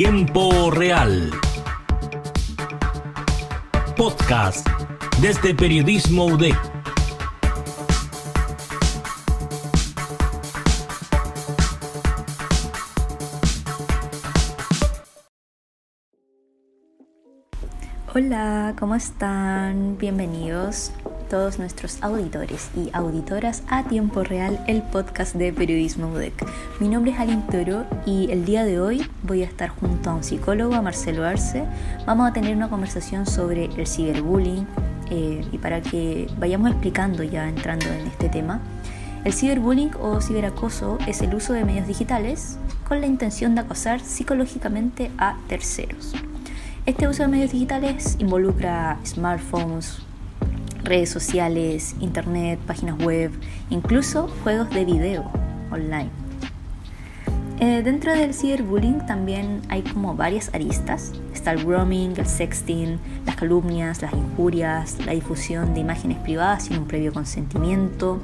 [0.00, 1.28] Tiempo Real.
[3.96, 4.64] Podcast
[5.20, 6.54] desde Periodismo UDEC.
[18.14, 19.98] Hola, ¿cómo están?
[19.98, 20.92] Bienvenidos
[21.28, 26.46] todos nuestros auditores y auditoras a Tiempo Real, el podcast de Periodismo UDEC.
[26.80, 30.14] Mi nombre es Alin Toro y el día de hoy voy a estar junto a
[30.14, 31.64] un psicólogo, a Marcelo Arce.
[32.06, 34.66] Vamos a tener una conversación sobre el ciberbullying
[35.10, 38.60] eh, y para que vayamos explicando ya entrando en este tema.
[39.24, 42.58] El ciberbullying o ciberacoso es el uso de medios digitales
[42.88, 46.14] con la intención de acosar psicológicamente a terceros.
[46.86, 50.07] Este uso de medios digitales involucra smartphones,
[50.88, 53.30] redes sociales, internet, páginas web,
[53.70, 55.30] incluso juegos de video
[55.70, 56.10] online.
[57.60, 61.12] Eh, dentro del ciberbullying también hay como varias aristas.
[61.34, 66.78] Está el grooming, el sexting, las calumnias, las injurias, la difusión de imágenes privadas sin
[66.78, 68.20] un previo consentimiento.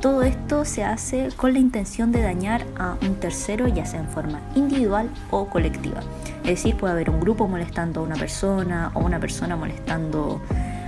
[0.00, 4.08] Todo esto se hace con la intención de dañar a un tercero, ya sea en
[4.08, 6.00] forma individual o colectiva.
[6.42, 10.42] Es decir, puede haber un grupo molestando a una persona o una persona molestando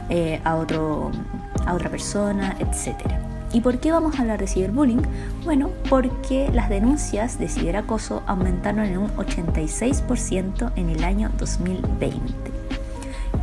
[0.09, 1.11] eh, a, otro,
[1.65, 2.97] a otra persona, etc.
[3.53, 5.03] ¿Y por qué vamos a hablar de ciberbullying?
[5.45, 12.21] Bueno, porque las denuncias de ciberacoso aumentaron en un 86% en el año 2020.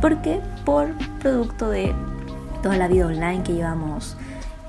[0.00, 0.40] ¿Por qué?
[0.64, 1.94] Por producto de
[2.62, 4.16] toda la vida online que llevamos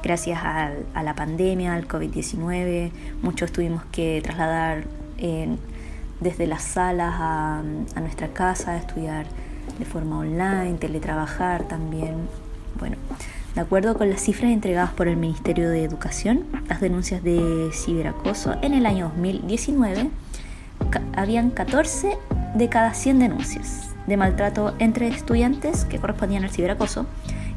[0.02, 0.72] gracias a,
[1.02, 2.92] la pandemia, al COVID-19.
[3.22, 4.84] Muchos tuvimos que trasladar
[6.20, 9.26] desde las salas a, a nuestra casa, a estudiar
[9.80, 12.16] de forma online, teletrabajar también.
[12.80, 12.98] Bueno,
[13.56, 18.56] de acuerdo con las cifras entregadas por el Ministerio de Educación, las denuncias de ciberacoso
[18.62, 20.10] en el año 2019
[21.16, 22.18] habían 14
[22.56, 27.06] de cada 100 denuncias de maltrato entre estudiantes que correspondían al ciberacoso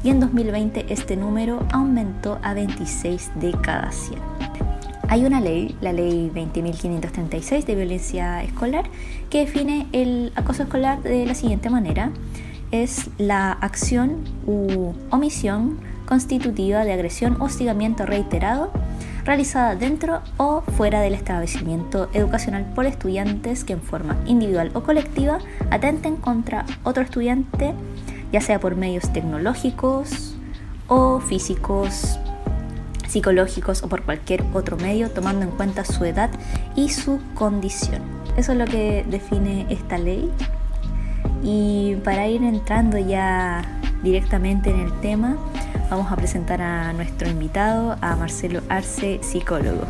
[0.03, 4.38] y en 2020 este número aumentó a 26 de cada 100.
[5.11, 8.85] Hay una ley, la ley 20.536 de violencia escolar,
[9.31, 12.11] que define el acoso escolar de la siguiente manera.
[12.69, 18.71] Es la acción u omisión constitutiva de agresión o hostigamiento reiterado
[19.25, 25.39] realizada dentro o fuera del establecimiento educacional por estudiantes que en forma individual o colectiva
[25.71, 27.73] atenten contra otro estudiante,
[28.31, 30.35] ya sea por medios tecnológicos
[30.87, 32.19] o físicos,
[33.09, 36.29] psicológicos o por cualquier otro medio, tomando en cuenta su edad
[36.75, 38.01] y su condición.
[38.37, 40.31] Eso es lo que define esta ley.
[41.43, 43.63] Y para ir entrando ya
[44.03, 45.37] directamente en el tema,
[45.89, 49.83] vamos a presentar a nuestro invitado, a Marcelo Arce, psicólogo.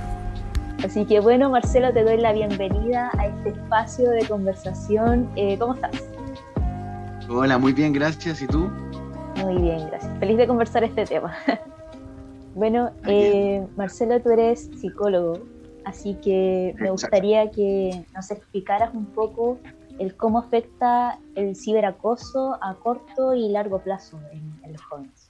[0.84, 5.29] Así que bueno, Marcelo, te doy la bienvenida a este espacio de conversación.
[5.35, 5.91] Eh, ¿Cómo estás?
[7.28, 8.41] Hola, muy bien, gracias.
[8.41, 8.69] ¿Y tú?
[9.44, 10.12] Muy bien, gracias.
[10.19, 11.34] Feliz de conversar este tema.
[12.55, 15.39] Bueno, eh, Marcelo, tú eres psicólogo,
[15.85, 19.59] así que me gustaría que nos explicaras un poco
[19.99, 25.29] el cómo afecta el ciberacoso a corto y largo plazo en, los jóvenes.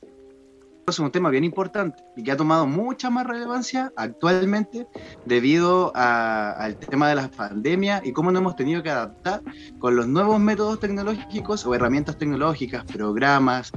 [0.87, 4.87] Es un tema bien importante y que ha tomado mucha más relevancia actualmente
[5.25, 9.41] debido al tema de la pandemia y cómo nos hemos tenido que adaptar
[9.77, 13.71] con los nuevos métodos tecnológicos o herramientas tecnológicas, programas,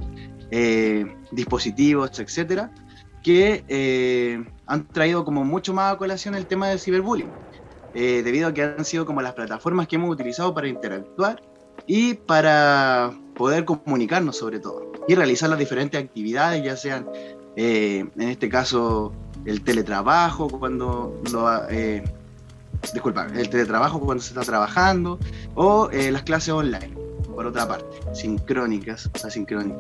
[0.51, 2.71] eh, dispositivos, etcétera,
[3.23, 7.31] que eh, han traído como mucho más a colación el tema del ciberbullying,
[7.95, 11.43] eh, debido a que han sido como las plataformas que hemos utilizado para interactuar
[11.87, 17.07] y para poder comunicarnos sobre todo y realizar las diferentes actividades, ya sean
[17.57, 19.13] eh, en este caso
[19.45, 21.49] el teletrabajo cuando lo
[22.93, 25.19] disculpa, el teletrabajo cuando se está trabajando
[25.55, 26.95] o las clases online,
[27.35, 29.79] por otra parte, sincrónicas, asincrónicas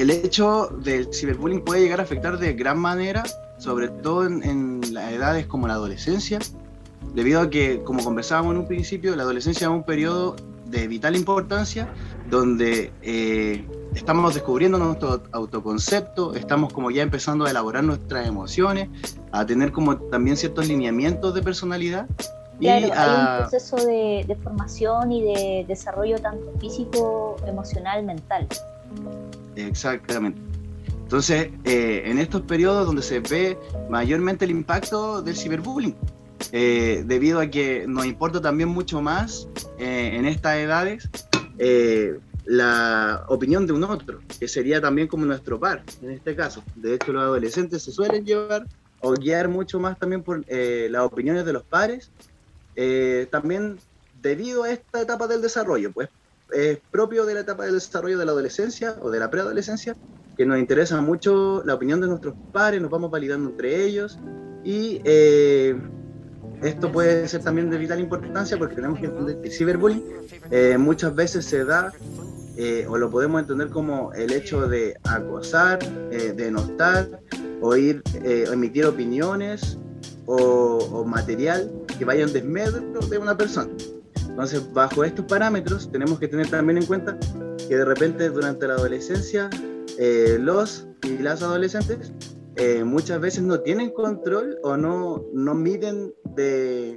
[0.00, 3.22] el hecho del ciberbullying puede llegar a afectar de gran manera,
[3.58, 6.38] sobre todo en, las edades como la adolescencia,
[7.14, 10.36] debido a que, como conversábamos en un principio, la adolescencia es un periodo
[10.66, 11.92] de vital importancia
[12.30, 18.88] donde eh, estamos descubriendo nuestro autoconcepto, estamos como ya empezando a elaborar nuestras emociones,
[19.32, 22.06] a tener como también ciertos lineamientos de personalidad.
[22.60, 28.46] Claro, y hay un proceso de, de formación y de desarrollo tanto físico, emocional, mental.
[29.66, 30.40] Exactamente.
[31.02, 33.58] Entonces, eh, en estos periodos donde se ve
[33.88, 35.96] mayormente el impacto del ciberbullying,
[36.52, 39.48] eh, debido a que nos importa también mucho más
[39.78, 41.08] eh, en estas edades
[42.46, 46.64] la opinión de un otro, que sería también como nuestro par, en este caso.
[46.74, 48.66] De hecho, los adolescentes se suelen llevar
[49.00, 52.10] o guiar mucho más también por las opiniones de los pares
[52.76, 53.78] eh, también
[54.22, 56.08] debido a esta etapa del desarrollo, pues
[56.52, 59.96] es propio de la etapa del desarrollo de la adolescencia o de la preadolescencia,
[60.36, 64.18] que nos interesa mucho la opinión de nuestros padres, nos vamos validando entre ellos
[64.64, 65.76] y eh,
[66.62, 70.04] esto puede ser también de vital importancia porque tenemos que entender que el ciberbullying
[70.50, 71.92] eh, muchas veces se da
[72.56, 75.78] eh, o lo podemos entender como el hecho de acosar,
[76.36, 77.06] denostar
[77.62, 79.78] o ir emitir opiniones
[80.26, 83.70] o, material que vayan en desmedro de una persona.
[84.42, 87.18] Entonces, bajo estos parámetros, tenemos que tener también en cuenta
[87.68, 89.50] que de repente durante la adolescencia,
[90.38, 92.10] los y las adolescentes
[92.56, 96.96] eh, muchas veces no tienen control o no, no miden de,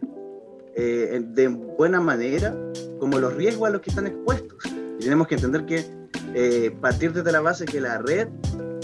[0.75, 2.55] eh, de buena manera
[2.97, 4.57] como los riesgos a los que están expuestos.
[4.99, 5.85] Y tenemos que entender que
[6.33, 8.29] eh, partir desde la base que la red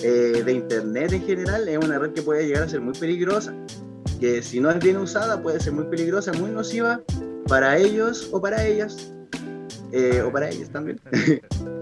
[0.01, 3.53] de Internet en general es una red que puede llegar a ser muy peligrosa,
[4.19, 7.01] que si no es bien usada puede ser muy peligrosa, muy nociva
[7.49, 9.11] para ellos o para ellas,
[10.25, 10.99] o para ellas también.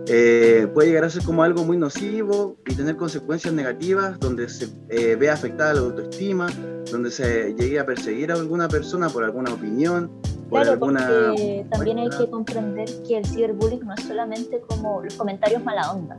[0.09, 4.69] Eh, puede llegar a ser como algo muy nocivo y tener consecuencias negativas donde se
[4.87, 6.47] eh, vea afectada la autoestima,
[6.89, 10.09] donde se llegue a perseguir a alguna persona por alguna opinión.
[10.49, 15.03] Por claro, alguna porque también hay que comprender que el ciberbullying no es solamente como
[15.03, 16.17] los comentarios mala onda,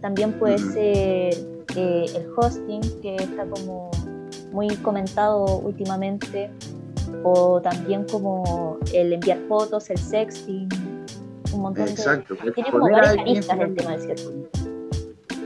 [0.00, 1.34] también puede ser
[1.76, 3.90] eh, el hosting, que está como
[4.52, 6.50] muy comentado últimamente,
[7.22, 10.68] o también como el enviar fotos, el sexting,
[11.52, 12.34] un montón Exacto.
[12.34, 12.52] de...
[12.52, 14.48] Tiene como varias aristas el tema del ciberbullying.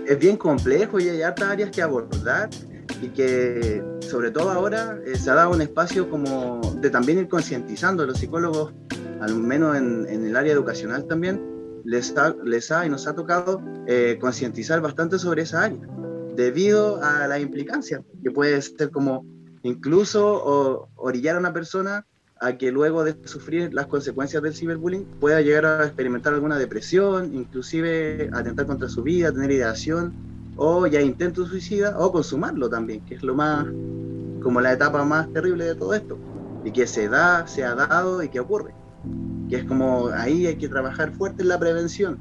[0.07, 2.51] Es bien complejo y hay hartas áreas que abordar
[3.01, 7.29] y que sobre todo ahora eh, se ha dado un espacio como de también ir
[7.29, 8.75] concientizando a los psicólogos,
[9.21, 11.41] al menos en, el área educacional también,
[11.85, 15.81] les ha, les ha y nos ha tocado eh, concientizar bastante sobre esa área,
[16.37, 19.25] debido a la implicancia, que puede ser como
[19.63, 22.07] incluso orillar a una persona
[22.41, 27.33] a que luego de sufrir las consecuencias del ciberbullying pueda llegar a experimentar alguna depresión,
[27.35, 30.13] inclusive atentar contra su vida, tener ideación
[30.57, 33.65] o ya intento suicida o consumarlo también, que es lo más,
[34.43, 36.19] como la etapa más terrible de todo esto,
[36.65, 38.75] y que se da, se ha dado y que ocurre,
[39.49, 42.19] que es como ahí hay que trabajar fuerte en la prevención,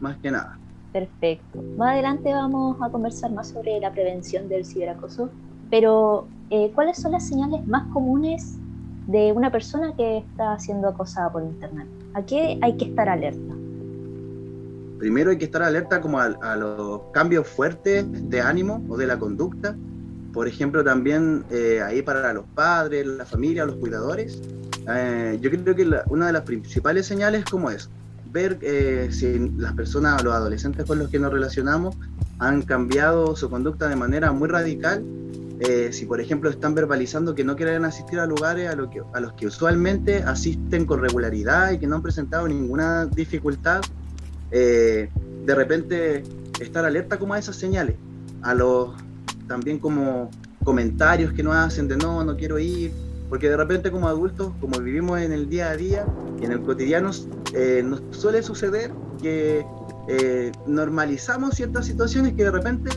[0.00, 0.58] más que nada.
[0.92, 1.60] Perfecto.
[1.76, 5.28] Más adelante vamos a conversar más sobre la prevención del ciberacoso,
[5.70, 8.56] pero eh, ¿cuáles son las señales más comunes
[9.06, 11.86] de una persona que está siendo acosada por internet?
[12.14, 13.54] ¿A qué hay que estar alerta?
[14.98, 19.18] Primero hay que estar alerta como a, los cambios fuertes de ánimo o de la
[19.18, 19.74] conducta.
[20.32, 24.42] Por ejemplo, también eh, ahí para los padres, la familia, los cuidadores.
[24.88, 27.88] Eh, yo creo que una de las principales señales como es
[28.32, 31.96] ver eh, si las personas, los adolescentes con los que nos relacionamos,
[32.38, 35.02] han cambiado su conducta de manera muy radical
[35.62, 39.46] eh, si por ejemplo están verbalizando que no quieren asistir a lugares a, los que
[39.46, 43.82] usualmente asisten con regularidad y que no han presentado ninguna dificultad,
[44.50, 45.10] eh,
[45.44, 46.22] de repente
[46.60, 47.96] estar alerta como a esas señales,
[48.40, 48.94] a los
[49.48, 50.30] también como
[50.64, 52.90] comentarios que nos hacen de no, no quiero ir,
[53.28, 56.06] porque de repente como adultos, como vivimos en el día a día
[56.40, 57.10] y en el cotidiano,
[57.52, 59.66] eh, nos suele suceder que
[60.66, 62.90] normalizamos ciertas situaciones que de repente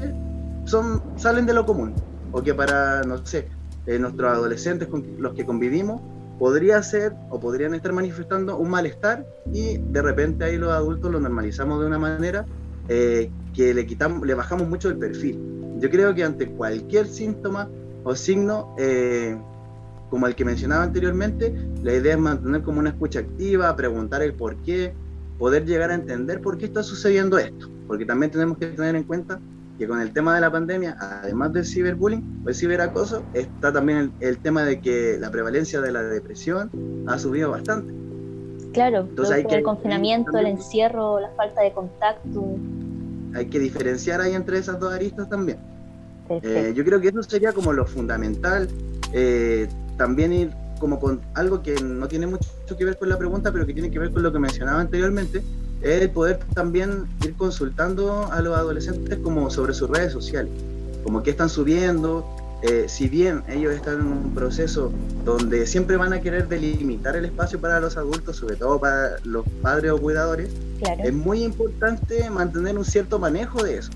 [0.66, 1.94] son, salen de lo común
[2.34, 3.48] o que para, no sé,
[3.86, 6.02] eh, nuestros adolescentes con los que convivimos
[6.40, 11.20] podría ser o podrían estar manifestando un malestar y de repente ahí los adultos lo
[11.20, 12.46] normalizamos de una manera
[12.90, 15.40] eh, que le quitamos, le bajamos mucho el perfil.
[15.80, 17.70] Yo creo que ante cualquier síntoma
[18.04, 19.38] o signo, eh,
[20.10, 24.34] como el que mencionaba anteriormente, la idea es mantener como una escucha activa, preguntar el
[24.34, 24.94] por qué,
[25.38, 29.04] poder llegar a entender por qué está sucediendo esto, porque también tenemos que tener en
[29.04, 29.40] cuenta
[29.84, 34.14] que con el tema de la pandemia, además del ciberbullying o el ciberacoso, está también
[34.22, 36.72] el, tema de que la prevalencia de la depresión
[37.06, 37.94] ha subido bastante.
[38.72, 42.56] Claro, Entonces hay que, el confinamiento, el encierro, la falta de contacto.
[43.36, 45.60] Hay que diferenciar ahí entre esas dos aristas también.
[46.30, 48.70] Eh, yo creo que eso sería como lo fundamental.
[49.12, 52.48] Eh, también ir como con algo que no tiene mucho
[52.78, 55.44] que ver con la pregunta, pero que tiene que ver con lo que mencionaba anteriormente,
[55.84, 60.52] es poder también ir consultando a los adolescentes como sobre sus redes sociales,
[61.04, 62.26] como qué están subiendo,
[62.64, 64.90] eh, si bien ellos están en un proceso
[65.26, 69.46] donde siempre van a querer delimitar el espacio para los adultos, sobre todo para los
[69.62, 70.50] padres o cuidadores,
[71.04, 73.92] es muy importante mantener un cierto manejo de eso.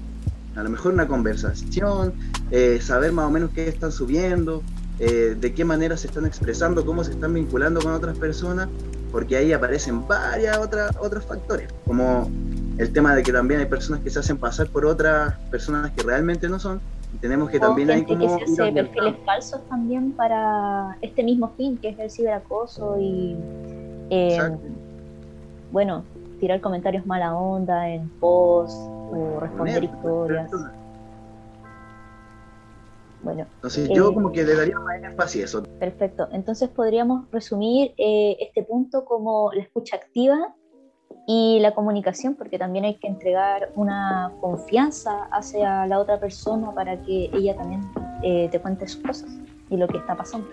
[0.58, 2.13] A lo mejor una conversación,
[2.51, 4.62] eh, saber más o menos qué están subiendo,
[5.00, 8.67] eh, de qué manera se están expresando, cómo se están vinculando con otras personas
[9.11, 12.29] porque ahí aparecen varias otras otros factores, como
[12.77, 16.03] el tema de que también hay personas que se hacen pasar por otras personas que
[16.03, 16.79] realmente no son,
[17.21, 18.37] tenemos que también hay como...
[18.37, 23.35] que se hace perfiles falsos también para este mismo fin, que es el ciberacoso y...
[24.09, 24.39] Eh,
[25.71, 26.03] bueno,
[26.39, 28.77] tirar comentarios mala onda en post
[29.11, 30.49] o responder historias.
[33.27, 35.63] Bueno, entonces yo eh, como que le daría más énfasis a eso.
[35.79, 36.29] Perfecto.
[36.31, 40.55] Entonces podríamos resumir eh, este punto como la escucha activa
[41.27, 47.03] y la comunicación, porque también hay que entregar una confianza hacia la otra persona para
[47.03, 47.81] que ella también
[48.24, 49.29] eh, te cuente sus cosas
[49.69, 50.48] y lo que está pasando.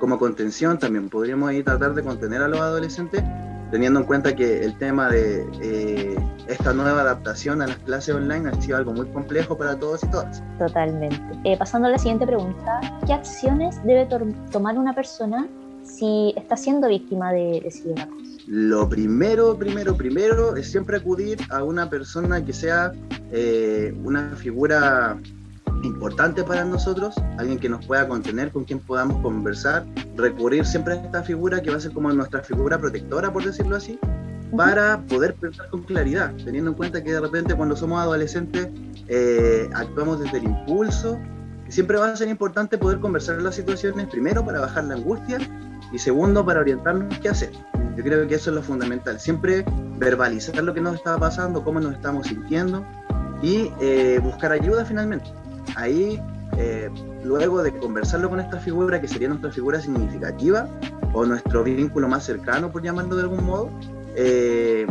[0.00, 3.22] Como contención también podríamos ahí tratar de contener a los adolescentes
[3.72, 6.14] teniendo en cuenta que el tema de eh,
[6.46, 10.08] esta nueva adaptación a las clases online ha sido algo muy complejo para todos y
[10.08, 10.44] todas.
[10.58, 11.18] Totalmente.
[11.44, 14.06] Eh, pasando a la siguiente pregunta, ¿qué acciones debe
[14.52, 15.48] tomar una persona
[15.82, 18.22] si está siendo víctima de, de ciberacoso?
[18.46, 22.92] Lo primero, primero, primero es siempre acudir a una persona que sea
[23.30, 25.18] eh, una figura
[25.82, 29.84] importante para nosotros, alguien que nos pueda contener, con quien podamos conversar,
[30.16, 33.76] recurrir siempre a esta figura que va a ser como nuestra figura protectora, por decirlo
[33.76, 33.98] así,
[34.56, 38.68] para poder pensar con claridad, teniendo en cuenta que de repente cuando somos adolescentes
[39.08, 41.18] eh, actuamos desde el impulso.
[41.68, 45.38] Siempre va a ser importante poder conversar las situaciones, primero para bajar la angustia
[45.90, 47.50] y segundo para orientarnos qué hacer.
[47.96, 49.64] Yo creo que eso es lo fundamental, siempre
[49.98, 52.84] verbalizar lo que nos está pasando, cómo nos estamos sintiendo
[53.42, 55.30] y eh, buscar ayuda finalmente
[55.76, 56.20] ahí,
[56.56, 56.90] eh,
[57.24, 60.68] luego de conversarlo con esta figura, que sería nuestra figura significativa,
[61.12, 63.70] o nuestro vínculo más cercano, por llamarlo de algún modo,
[64.16, 64.86] eh,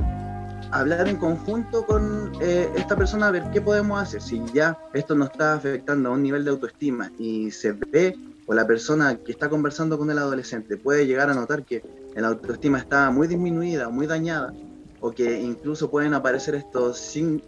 [0.72, 4.22] hablar en conjunto con eh, esta persona a ver qué podemos hacer.
[4.22, 8.54] Si ya esto nos está afectando a un nivel de autoestima y se ve, o
[8.54, 11.84] la persona que está conversando con el adolescente puede llegar a notar que
[12.16, 14.54] la autoestima está muy disminuida, muy dañada,
[15.02, 16.98] o que incluso pueden aparecer estos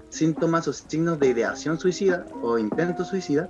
[0.09, 3.49] síntomas o signos de ideación suicida o intento suicida,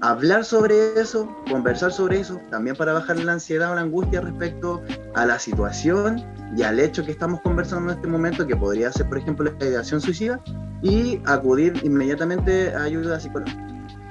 [0.00, 4.82] hablar sobre eso, conversar sobre eso, también para bajar la ansiedad o la angustia respecto
[5.14, 6.22] a la situación
[6.56, 9.66] y al hecho que estamos conversando en este momento, que podría ser, por ejemplo, la
[9.66, 10.40] ideación suicida,
[10.82, 13.68] y acudir inmediatamente a ayuda psicológica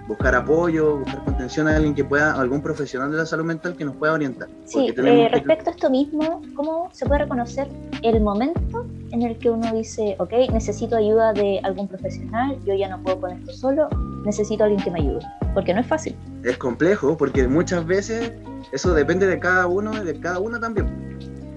[0.08, 3.84] buscar apoyo, buscar contención a alguien que pueda, algún profesional de la salud mental que
[3.84, 4.48] nos pueda orientar.
[4.66, 7.68] Sí, eh, respecto a esto mismo, ¿cómo se puede reconocer
[8.04, 12.90] el momento en el que uno dice, ok, necesito ayuda de algún profesional, yo ya
[12.90, 13.90] no puedo con esto solo,
[14.26, 15.20] necesito a alguien que me ayude?
[15.54, 16.16] Porque no es fácil.
[16.44, 18.34] Es complejo, porque muchas veces
[18.72, 20.88] eso depende de cada uno de cada una también.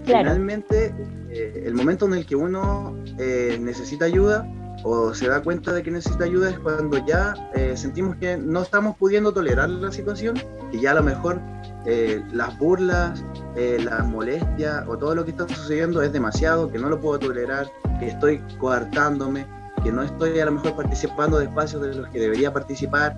[0.05, 0.31] Claro.
[0.31, 0.95] Finalmente,
[1.31, 4.47] eh, el momento en el que uno eh, necesita ayuda
[4.83, 8.63] o se da cuenta de que necesita ayuda es cuando ya eh, sentimos que no
[8.63, 10.37] estamos pudiendo tolerar la situación
[10.73, 11.41] y ya a lo mejor
[11.87, 13.25] eh, las burlas,
[13.57, 17.19] eh, las molestias o todo lo que está sucediendo es demasiado, que no lo puedo
[17.19, 19.47] tolerar, que estoy coartándome,
[19.83, 23.17] que no estoy a lo mejor participando de espacios de los que debería participar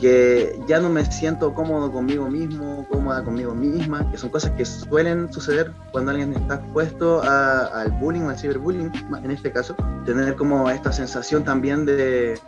[0.00, 4.64] que ya no me siento cómodo conmigo mismo, cómoda conmigo misma, que son cosas que
[4.64, 8.90] suelen suceder cuando alguien está expuesto al bullying al ciberbullying,
[9.22, 9.74] en este caso,
[10.04, 12.38] tener como esta sensación también de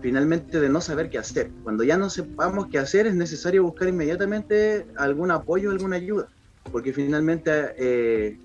[0.00, 1.50] finalmente de no saber qué hacer.
[1.62, 6.28] Cuando ya no sepamos qué hacer es necesario buscar inmediatamente algún apoyo, alguna ayuda,
[6.70, 8.38] porque finalmente eh,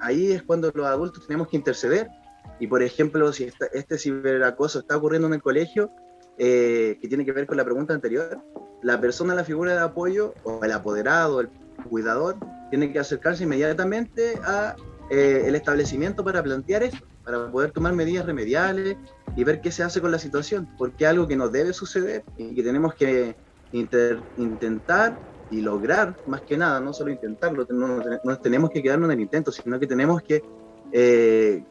[0.00, 2.08] ahí es cuando los adultos tenemos que interceder
[2.60, 5.90] y por ejemplo si este ciberacoso está ocurriendo en el colegio,
[6.38, 8.40] eh, que tiene que ver con la pregunta anterior,
[8.82, 11.48] la persona, la figura de apoyo, o el apoderado, el
[11.88, 12.36] cuidador,
[12.70, 14.76] tiene que acercarse inmediatamente a
[15.10, 18.96] eh, el establecimiento para plantear esto, para poder tomar medidas remediales
[19.36, 22.54] y ver qué se hace con la situación, porque algo que no debe suceder y
[22.54, 23.36] que tenemos que
[23.72, 25.18] intentar
[25.50, 29.52] y lograr, más que nada, no solo intentarlo, no, tenemos que quedarnos en el intento,
[29.52, 30.42] sino que tenemos que
[30.92, 31.64] eh,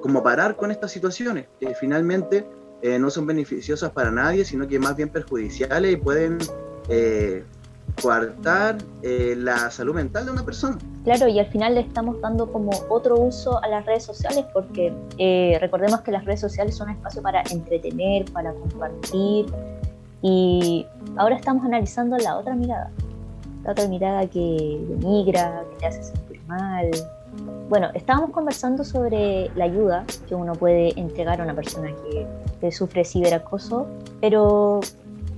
[0.00, 2.46] como parar con estas situaciones, que finalmente
[2.82, 6.38] eh, no son beneficiosas para nadie, sino que más bien perjudiciales y pueden
[6.88, 7.44] eh,
[8.00, 10.78] coartar eh, la salud mental de una persona.
[11.04, 14.92] Claro, y al final le estamos dando como otro uso a las redes sociales porque
[15.60, 19.46] recordemos que las redes sociales son un espacio para entretener, para compartir
[20.22, 22.90] y ahora estamos analizando la otra mirada,
[23.64, 26.90] la otra mirada que denigra, que te hace sentir mal,
[27.68, 32.26] bueno, estábamos conversando sobre la ayuda que uno puede entregar a una persona que,
[32.72, 33.86] sufre ciberacoso,
[34.20, 34.80] pero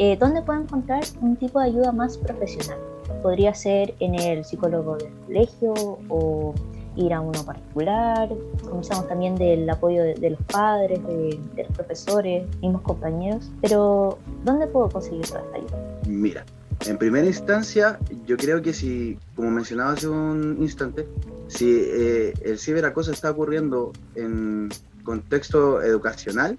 [0.01, 2.79] eh, ¿dónde puede encontrar un tipo de ayuda más profesional?
[3.23, 5.75] Podría ser en el psicólogo del colegio
[6.09, 6.55] o
[6.97, 8.31] ir a uno particular.
[8.63, 13.51] Conversamos también del apoyo de, los padres, de, de, los profesores, mismos compañeros.
[13.61, 16.01] Pero, ¿dónde puedo conseguir toda esta ayuda?
[16.07, 16.47] Mira,
[16.87, 21.07] en primera instancia, yo creo que si, como mencionaba hace un instante,
[21.49, 24.71] si eh, el ciberacoso está ocurriendo en
[25.05, 26.59] contexto educacional,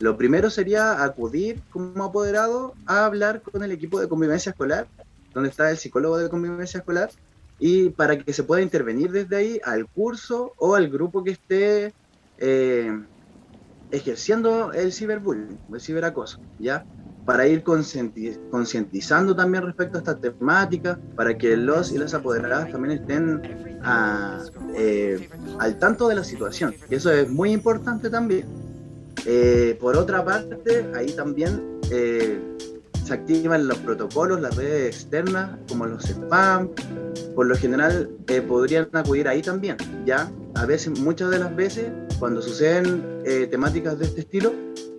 [0.00, 4.88] lo primero sería acudir como apoderado a hablar con el equipo de convivencia escolar,
[5.34, 7.10] donde está el psicólogo de convivencia escolar,
[7.58, 11.92] y para que se pueda intervenir desde ahí al curso o al grupo que esté
[12.38, 12.98] eh,
[13.90, 16.86] ejerciendo el ciberbullying, el ciberacoso, ¿ya?
[17.26, 22.98] Para ir concientizando también respecto a esta temática, para que los y las apoderadas también
[22.98, 23.42] estén
[24.74, 25.28] eh,
[25.58, 26.74] al tanto de la situación.
[26.88, 28.46] Y eso es muy importante también.
[29.26, 31.80] Eh, por otra parte, ahí también
[33.10, 36.70] se activan los protocolos, las redes externas, como los spam,
[37.34, 40.30] por lo general eh, podrían acudir ahí también, ¿ya?
[40.54, 44.52] A veces, muchas de las veces, cuando suceden eh, temáticas de este estilo,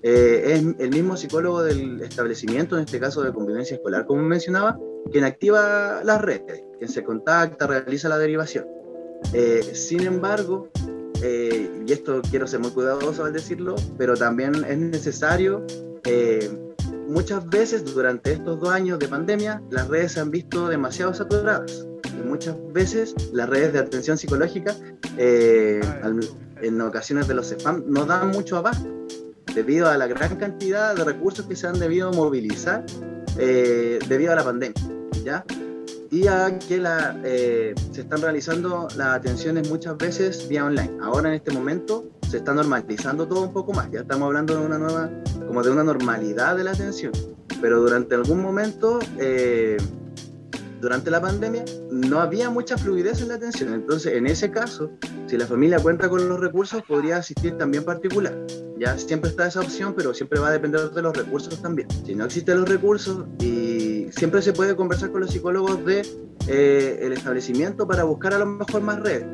[0.03, 4.77] eh, es el mismo psicólogo del establecimiento, en este caso de convivencia escolar, como mencionaba,
[5.09, 8.65] quien activa las redes, quien se contacta, realiza la derivación.
[9.71, 10.69] sin embargo,
[11.85, 15.65] y esto quiero ser muy cuidadoso al decirlo, pero también es necesario
[17.11, 21.85] muchas veces durante estos dos años de pandemia las redes se han visto demasiado saturadas
[22.17, 24.73] y muchas veces las redes de atención psicológica
[25.17, 25.81] eh,
[26.61, 28.89] en ocasiones de los spam no dan mucho abasto
[29.53, 32.85] debido a la gran cantidad de recursos que se han debido movilizar
[33.37, 34.81] eh, debido a la pandemia,
[35.23, 35.45] ¿ya?
[36.11, 40.97] Y a que la, eh, se están realizando las atenciones muchas veces vía online.
[41.01, 44.65] Ahora en este momento se está normalizando todo un poco más, ya estamos hablando de
[44.65, 45.09] una nueva,
[45.47, 47.13] como de una normalidad de la atención,
[47.61, 48.99] pero durante algún momento
[50.81, 53.73] durante la pandemia no había mucha fluidez en la atención.
[53.73, 54.91] Entonces, en ese caso,
[55.27, 58.35] si la familia cuenta con los recursos, podría asistir también particular.
[58.79, 61.87] Ya siempre está esa opción, pero siempre va a depender de los recursos también.
[62.03, 63.70] Si no existen los recursos, y
[64.11, 66.01] siempre se puede conversar con los psicólogos de
[66.47, 69.25] eh, el establecimiento para buscar a lo mejor más redes.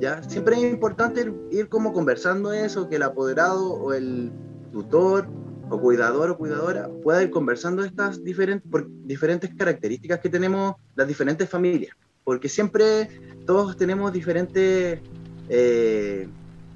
[0.00, 0.22] ¿ya?
[0.22, 4.32] Siempre es importante ir como conversando eso, que el apoderado o el
[4.72, 5.28] tutor
[5.70, 11.06] o cuidador o cuidadora pueda ir conversando estas diferentes, por diferentes características que tenemos las
[11.06, 11.94] diferentes familias,
[12.24, 13.08] porque siempre
[13.46, 15.00] todos tenemos diferentes
[15.48, 16.28] eh,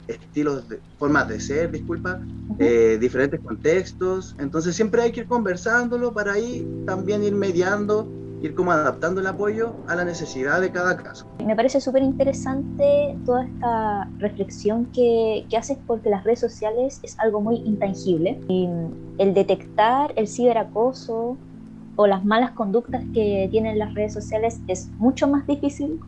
[0.09, 2.21] estilos, de, formas de ser, disculpa,
[2.59, 8.09] eh, diferentes contextos, entonces siempre hay que ir conversándolo para ahí también ir mediando
[8.43, 11.27] ir como adaptando el apoyo a la necesidad de cada caso.
[11.45, 17.19] Me parece súper interesante toda esta reflexión que, que, haces porque las redes sociales es
[17.21, 18.41] algo muy intangible.
[18.49, 18.69] Y
[19.19, 21.37] el detectar el ciberacoso
[21.97, 26.01] o las malas conductas que tienen las redes sociales es mucho más difícil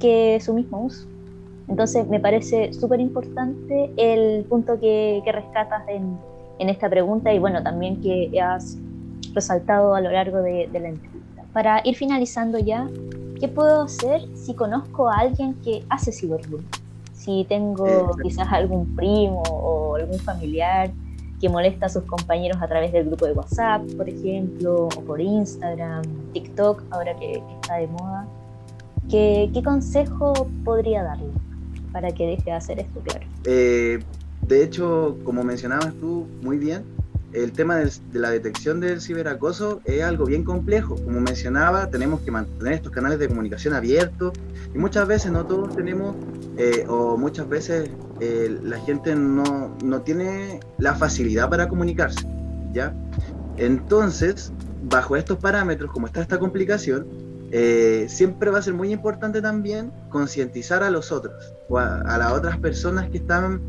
[0.00, 1.06] que su mismo uso.
[1.68, 6.16] Entonces me parece súper importante el punto que, que rescatas en,
[6.58, 8.78] en, esta pregunta y bueno, también que has
[9.34, 11.18] resaltado a lo largo de, de la entrevista
[11.52, 12.88] para ir finalizando ya,
[13.40, 16.68] ¿qué puedo hacer si conozco a alguien que hace ciberbullying?
[17.14, 20.90] Si tengo quizás algún primo o algún familiar
[21.40, 25.20] que molesta a sus compañeros a través del grupo de WhatsApp, por ejemplo, o por
[25.20, 26.02] Instagram,
[26.32, 28.26] TikTok, ahora que, está de moda,
[29.08, 30.32] ¿qué, ¿qué, consejo
[30.64, 31.26] podría darle
[31.92, 33.26] para que deje de hacer esto, claro?
[33.44, 33.98] Eh,
[34.46, 36.84] de hecho, como mencionabas tú muy bien,
[37.32, 40.94] el tema de la detección del ciberacoso es algo bien complejo.
[40.96, 44.32] Como mencionaba, tenemos que mantener estos canales de comunicación abiertos
[44.74, 46.16] y muchas veces no todos tenemos
[46.56, 52.26] eh, o muchas veces eh, la gente no, no, tiene la facilidad para comunicarse.
[52.72, 52.94] ¿ya?
[53.58, 54.52] Entonces,
[54.88, 57.06] bajo estos parámetros, como está esta complicación,
[57.50, 62.32] eh, siempre va a ser muy importante también concientizar a los otros o a, las
[62.32, 63.60] otras personas que están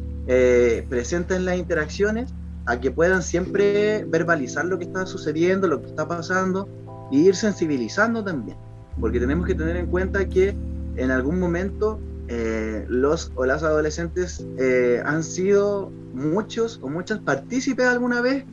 [0.89, 2.31] presentes en las interacciones
[2.69, 6.69] a que puedan siempre verbalizar lo que está sucediendo, lo que está pasando
[7.11, 8.57] e ir sensibilizando también,
[9.01, 10.55] porque tenemos que tener en cuenta que
[10.95, 17.87] en algún momento eh, los o las adolescentes eh, han sido muchos o muchas partícipes
[17.87, 18.45] alguna vez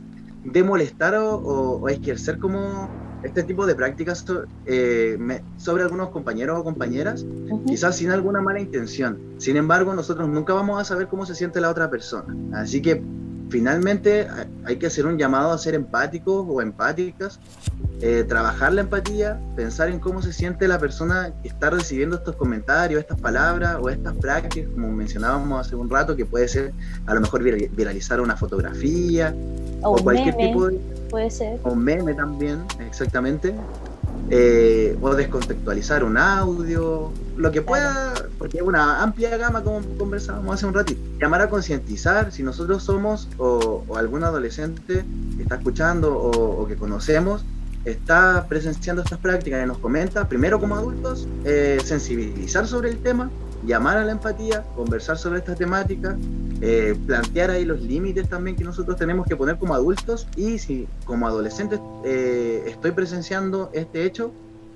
[0.43, 2.89] de molestar o, o, ejercer como
[3.27, 4.25] este tipo de prácticas
[4.65, 5.17] eh,
[5.57, 7.25] sobre algunos compañeros o compañeras,
[7.65, 9.19] quizás sin alguna mala intención.
[9.37, 12.35] Sin embargo, nosotros nunca vamos a saber cómo se siente la otra persona.
[12.53, 13.01] Así que
[13.49, 14.27] finalmente
[14.65, 17.39] hay que hacer un llamado a ser empáticos o empáticas,
[18.01, 22.35] eh, trabajar la empatía, pensar en cómo se siente la persona que está recibiendo estos
[22.35, 26.73] comentarios, estas palabras o estas prácticas, como mencionábamos hace un rato, que puede ser
[27.05, 29.33] a lo mejor viralizar una fotografía
[29.81, 30.79] o, cualquier tipo de...
[31.09, 31.59] Puede ser.
[31.63, 33.55] O meme también, exactamente.
[34.29, 40.55] Eh, o descontextualizar un audio, lo que pueda, porque es una amplia gama como conversábamos
[40.55, 40.99] hace un ratito.
[41.17, 45.05] Llamar a concientizar si nosotros somos o, algún adolescente
[45.37, 47.45] que está escuchando o, que conocemos
[47.85, 53.29] está presenciando estas prácticas y nos comenta, primero como adultos, eh, sensibilizar sobre el tema,
[53.65, 56.17] llamar a la empatía, conversar sobre esta temática
[56.59, 60.87] eh, plantear ahí los límites también que nosotros tenemos que poner como adultos y si
[61.05, 64.31] como adolescentes eh, estoy presenciando este hecho,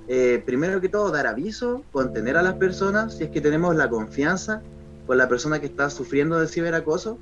[0.08, 3.90] eh, primero que todo dar aviso, contener a las personas si es que tenemos la
[3.90, 4.62] confianza
[5.08, 7.18] con la persona que está sufriendo de ciberacoso,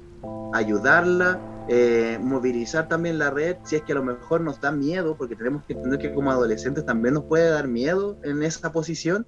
[0.53, 1.39] ayudarla,
[2.19, 5.63] movilizar también la red, si es que a lo mejor nos da miedo, porque tenemos
[5.63, 9.25] que entender que como adolescentes también nos puede dar miedo en esa posición.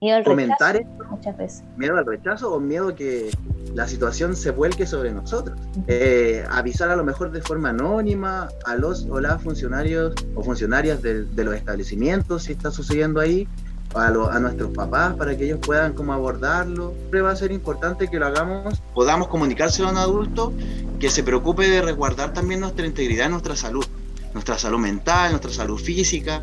[0.00, 1.62] Miedo al comentar rechazo, muchas veces.
[1.76, 3.30] Miedo al rechazo o miedo que
[3.74, 5.58] la situación se vuelque sobre nosotros.
[5.88, 11.02] Eh, avisar a lo mejor de forma anónima a los o las funcionarios o funcionarias
[11.02, 13.48] de, los establecimientos si está sucediendo ahí,
[13.94, 16.92] a, a, nuestros papás para que ellos puedan como abordarlo.
[16.92, 20.52] Siempre va a ser importante que lo hagamos, podamos comunicárselo a un adulto
[21.00, 23.84] que se preocupe de resguardar también nuestra integridad, nuestra salud,
[24.32, 26.42] nuestra salud mental, nuestra salud física,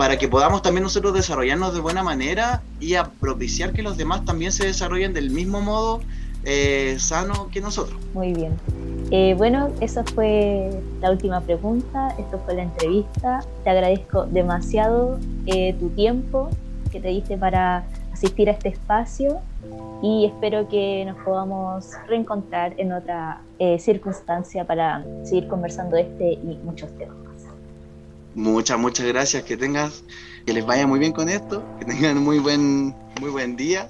[0.00, 4.24] para que podamos también nosotros desarrollarnos de buena manera y a propiciar que los demás
[4.24, 6.00] también se desarrollen del mismo modo
[6.42, 8.00] eh, sano que nosotros.
[8.14, 8.56] Muy bien.
[9.10, 10.70] Eh, bueno, esa fue
[11.02, 13.44] la última pregunta, esto fue la entrevista.
[13.62, 16.48] Te agradezco demasiado eh, tu tiempo
[16.90, 19.42] que te diste para asistir a este espacio
[20.02, 23.42] y espero que nos podamos reencontrar en otra
[23.78, 27.29] circunstancia para seguir conversando de este y muchos temas.
[28.34, 29.42] Muchas, muchas gracias.
[29.44, 30.04] Que tengas,
[30.46, 33.88] que les vaya muy bien con esto, que tengan muy buen, muy buen día.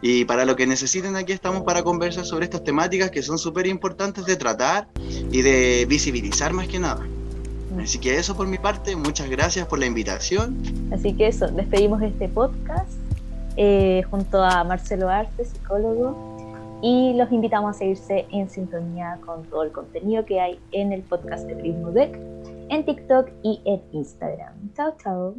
[0.00, 3.66] Y para lo que necesiten, aquí estamos para conversar sobre estas temáticas que son súper
[3.66, 4.86] importantes de tratar
[5.32, 7.04] y de visibilizar más que nada.
[7.74, 7.80] Mm.
[7.80, 10.56] Así que eso por mi parte, muchas gracias por la invitación.
[10.92, 12.92] Así que eso, despedimos este podcast
[13.56, 16.36] eh, junto a Marcelo Arte, psicólogo,
[16.80, 21.02] y los invitamos a seguirse en sintonía con todo el contenido que hay en el
[21.02, 22.16] podcast de Prismo Deck
[22.70, 24.72] en TikTok y en Instagram.
[24.74, 25.34] Chao, chao.